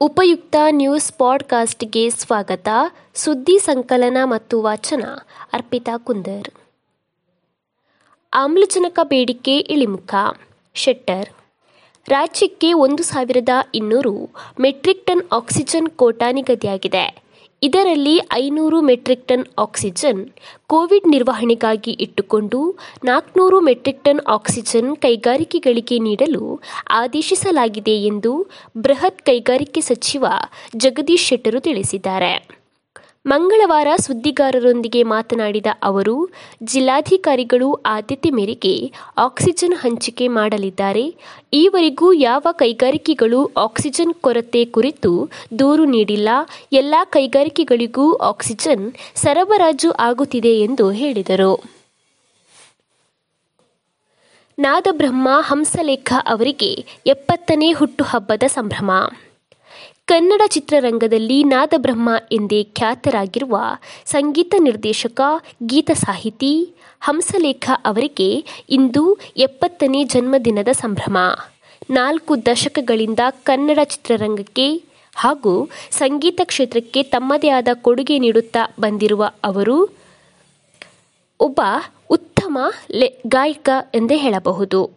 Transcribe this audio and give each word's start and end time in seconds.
ಉಪಯುಕ್ತ 0.00 0.56
ನ್ಯೂಸ್ 0.70 1.12
ಪಾಡ್ಕಾಸ್ಟ್ಗೆ 1.12 2.10
ಸ್ವಾಗತ. 2.10 2.68
ಸುದ್ದಿ 3.14 3.58
ಸಂಕಲನ 3.58 4.16
ಮತ್ತು 4.24 4.62
ವಾಚನ. 4.62 5.04
ಅರ್ಪಿತಾ 5.52 5.96
ಕುಂದರ್. 5.96 6.48
ಆಮ್ಲಜನಕ 8.34 8.98
ಬೇಡಿಕೆ 9.02 9.58
ಇಳಿಮುಖ. 9.58 10.14
ಶೆಟ್ಟರ್. 10.74 11.28
ರಾಜ್ಯಕ್ಕೆ 12.08 12.72
ಒಂದು 12.72 13.02
ಸಾವಿರದ 13.02 13.48
ಇನ್ನೂರು 13.74 14.30
ಮೆಟ್ರಿಕ್ 14.60 15.06
ಟನ್ 15.06 15.22
ಆಕ್ಸಿಜನ್ 15.32 15.88
ಕೋಟಾ 15.88 16.32
ನಿಗದಿಯಾಗಿದೆ. 16.32 17.25
ಇದರಲ್ಲಿ 17.62 18.20
ಐನೂರು 18.32 18.80
ಮೆಟ್ರಿಕ್ 18.80 19.28
ಟನ್ 19.28 19.44
ಆಕ್ಸಿಜನ್ 19.58 20.20
ಕೋವಿಡ್ 20.66 21.08
ನಿರ್ವಹಣೆಗಾಗಿ 21.08 21.90
ಇಟ್ಟುಕೊಂಡು 21.90 22.78
ನಾಲ್ಕುನೂರು 23.04 23.60
ಮೆಟ್ರಿಕ್ 23.60 24.04
ಟನ್ 24.04 24.20
ಆಕ್ಸಿಜನ್ 24.26 24.96
ಕೈಗಾರಿಕೆಗಳಿಗೆ 24.96 25.98
ನೀಡಲು 25.98 26.60
ಆದೇಶಿಸಲಾಗಿದೆ 26.90 27.96
ಎಂದು 28.02 28.50
ಬೃಹತ್ 28.76 29.22
ಕೈಗಾರಿಕೆ 29.22 29.80
ಸಚಿವ 29.80 30.26
ಜಗದೀಶ್ 30.76 31.28
ಶೆಟ್ಟರು 31.28 31.60
ತಿಳಿಸಿದ್ದಾರೆ. 31.60 32.55
ಮಂಗಳವಾರ 33.26 33.88
ಸುದ್ದಿಗಾರರೊಂದಿಗೆ 33.96 35.02
ಮಾತನಾಡಿದ 35.02 35.66
ಅವರು, 35.82 36.28
ಜಿಲ್ಲಾಧಿಕಾರಿಗಳು 36.64 37.74
ಆದ್ಯತೆ 37.86 38.30
ಮೇರೆಗೆ 38.30 38.92
ಆಕ್ಸಿಜನ್ 39.18 39.74
ಹಂಚಿಕೆ 39.74 40.28
ಮಾಡಲಿದ್ದಾರೆ. 40.28 41.14
ಈವರೆಗೂ 41.52 42.12
ಯಾವ 42.12 42.46
ಕೈಗಾರಿಕೆಗಳು 42.52 43.50
ಆಕ್ಸಿಜನ್ 43.56 44.14
ಕೊರತೆ 44.14 44.64
ಕುರಿತು 44.64 45.30
ದೂರು 45.58 45.84
ನೀಡಿಲ್ಲ. 45.84 46.28
ಎಲ್ಲ 46.72 46.94
ಕೈಗಾರಿಕೆಗಳಿಗೂ 47.04 48.12
ಆಕ್ಸಿಜನ್ 48.12 48.92
ಸರಬರಾಜು 49.14 49.90
ಆಗುತ್ತಿದೆ 49.90 50.60
ಎಂದು 50.60 50.90
ಹೇಳಿದರು. 50.90 51.76
ನಾದಬ್ರಹ್ಮ 54.58 55.28
ಹಂಸಲೇಖ 55.40 56.12
ಅವರಿಗೆ 56.26 56.84
ಎಪ್ಪತ್ತನೇ 57.06 57.72
ಹುಟ್ಟುಹಬ್ಬದ 57.72 58.42
ಸಂಭ್ರಮ. 58.46 58.90
ಕನ್ನಡ 60.06 60.42
ಚಿತ್ರರಂಗದಲ್ಲಿ 60.46 61.44
ನಾದಬ್ರಹ್ಮ 61.44 62.10
ಎಂದೇ 62.32 62.64
ಖ್ಯಾತರಾಗಿರುವ 62.74 63.56
ಸಂಗೀತ 64.04 64.54
ನಿರ್ದೇಶಕ, 64.58 65.20
ಗೀತ 65.66 65.90
ಸಾಹಿತಿ 65.94 66.74
ಹಂಸಲೇಖ 67.00 67.70
ಅವರಿಗೆ 67.84 68.44
ಇಂದು 68.70 69.18
ಎಪ್ಪತ್ತನೇ 69.36 70.04
ಜನ್ಮದಿನದ 70.04 70.68
ಸಂಭ್ರಮ. 70.72 71.18
ನಾಲ್ಕು 71.90 72.46
ದಶಕಗಳಿಂದ 72.46 73.20
ಕನ್ನಡ 73.42 73.78
ಚಿತ್ರರಂಗಕ್ಕೆ 73.84 74.82
ಹಾಗೂ 75.16 75.68
ಸಂಗೀತ 75.90 76.40
ಕ್ಷೇತ್ರಕ್ಕೆ 76.44 77.02
ತಮ್ಮದೇ 77.02 77.48
ಆದ 77.48 77.68
ಕೊಡುಗೆ 77.74 78.18
ನೀಡುತ್ತಾ 78.18 78.74
ಬಂದಿರುವ 78.80 79.30
ಅವರು 79.44 79.76
ಒಬ್ಬ 81.40 81.60
ಉತ್ತಮ 82.10 82.58
ಗಾಯಕ 83.26 83.68
ಎಂದೇ 83.94 84.16
ಹೇಳಬಹುದು. 84.16 84.90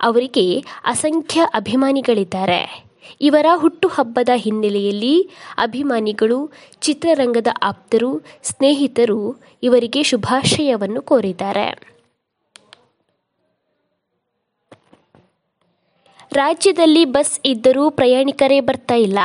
ಅವರಿಗೆ 0.00 0.64
ಅಸಂಖ್ಯ 0.84 1.40
ಅಭಿಮಾನಿಗಳಿದ್ದಾರೆ. 1.54 2.93
ಇವರ 3.20 3.46
ಹುಟ್ಟುಹಬ್ಬದ 3.54 4.28
ಹಿನ್ನೆಲೆಯಲ್ಲಿ 4.34 5.30
ಅಭಿಮಾನಿಗಳು, 5.58 6.52
ಚಿತ್ರರಂಗದ 6.80 7.46
ಆಪ್ತರು, 7.62 8.22
ಸ್ನೇಹಿತರು 8.42 9.36
ಇವರಿಗೆ 9.62 10.02
ಶುಭಾಶಯವನ್ನು 10.02 11.02
ಕೋರಿದ್ದಾರೆ. 11.02 11.94
ರಾಜ್ಯದಲ್ಲಿ 16.32 17.04
ಬಸ್ 17.04 17.40
ಇದ್ದರೂ 17.44 17.90
ಪ್ರಯಾಣಿಕರೇ 17.90 18.60
ಬರ್ತಾ 18.60 18.94
ಇಲ್ಲ. 18.94 19.18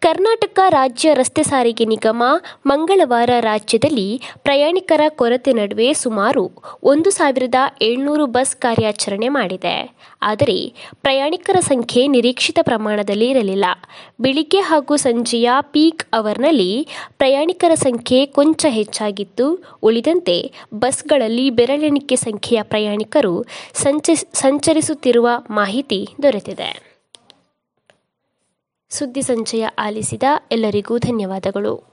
ಕರ್ನಾಟಕ 0.00 0.58
ರಾಜ್ಯ 0.68 1.14
ರಸ್ತೆ 1.14 1.42
ಸಾರಿಗೆ 1.42 1.84
ನಿಗಮ 1.84 2.22
ಮಂಗಳವಾರ 2.66 3.30
ರಾಜ್ಯದಲ್ಲಿ 3.40 4.22
ಪ್ರಯಾಣಿಕರ 4.38 5.00
ಕೊರತೆ 5.08 5.52
ನಡುವೆ 5.52 5.92
ಸುಮಾರು 5.92 6.50
ಒಂದು 6.82 7.10
ಸಾವಿರದ 7.10 7.54
ಏಳ್ನೂರು 7.82 8.26
ಬಸ್ 8.26 8.56
ಕಾರ್ಯಾಚರಣೆ 8.56 9.28
ಮಾಡಿದೆ. 9.28 9.96
ಆದರೆ 10.22 10.72
ಪ್ರಯಾಣಿಕರ 11.02 11.56
ಸಂಖ್ಯೆ 11.60 12.06
ನಿರೀಕ್ಷಿತ 12.06 12.58
ಪ್ರಮಾಣದಲ್ಲಿ 12.62 13.28
ಇರಲಿಲ್ಲ. 13.28 13.64
ಬೆಳಿಗ್ಗೆ 14.20 14.58
ಹಾಗೂ 14.58 14.96
ಸಂಜೆಯ 14.96 15.50
ಪೀಕ್ 15.60 16.04
ಅವರ್ನಲ್ಲಿ 16.12 16.88
ಪ್ರಯಾಣಿಕರ 17.18 17.74
ಸಂಖ್ಯೆ 17.74 18.26
ಕೊಂಚ 18.26 18.66
ಹೆಚ್ಚಾಗಿತ್ತು. 18.68 19.76
ಉಳಿದಂತೆ 19.82 20.52
ಬಸ್ಗಳಲ್ಲಿ 20.74 21.50
ಬೆರಳೆಣಿಕೆ 21.50 22.16
ಸಂಖ್ಯೆಯ 22.16 22.62
ಪ್ರಯಾಣಿಕರು 22.62 23.44
ಸಂಚ, 23.74 24.10
ಸಂಚರಿಸುತ್ತಿರುವ 24.34 25.28
ಮಾಹಿತಿ 25.50 26.08
ದೊರೆತಿದೆ. 26.22 26.89
ಸುದ್ದಿ 28.92 29.22
ಸಂಚಯ 29.22 29.66
ಆಲಿಸಿದ 29.78 30.22
ಎಲ್ಲರಿಗೂ 30.52 30.98
ಧನ್ಯವಾದಗಳು. 30.98 31.89